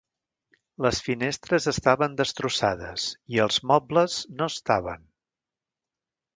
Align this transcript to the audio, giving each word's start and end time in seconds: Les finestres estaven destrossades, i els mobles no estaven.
Les 0.85 1.01
finestres 1.07 1.67
estaven 1.73 2.17
destrossades, 2.23 3.07
i 3.37 3.43
els 3.47 3.63
mobles 3.75 4.19
no 4.41 4.51
estaven. 4.57 5.09